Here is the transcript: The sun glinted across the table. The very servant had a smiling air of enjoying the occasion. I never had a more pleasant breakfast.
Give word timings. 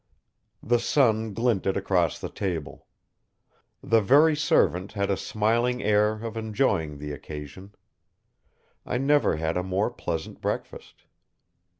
The 0.63 0.79
sun 0.79 1.31
glinted 1.31 1.77
across 1.77 2.17
the 2.17 2.29
table. 2.31 2.87
The 3.83 4.01
very 4.01 4.35
servant 4.35 4.93
had 4.93 5.11
a 5.11 5.15
smiling 5.15 5.83
air 5.83 6.13
of 6.25 6.35
enjoying 6.35 6.97
the 6.97 7.11
occasion. 7.11 7.75
I 8.83 8.97
never 8.97 9.35
had 9.35 9.57
a 9.57 9.63
more 9.63 9.91
pleasant 9.91 10.41
breakfast. 10.41 11.03